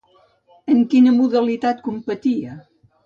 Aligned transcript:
En 0.75 0.79
quina 0.93 1.13
modalitat 1.17 1.85
competia? 1.91 2.57